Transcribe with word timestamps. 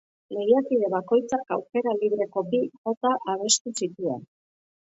Lehiakide 0.35 0.87
bakoitzak 0.93 1.43
aukera 1.57 1.95
libreko 1.99 2.45
bi 2.49 2.63
jota 2.81 3.15
abestu 3.35 3.79
zituen. 3.83 4.27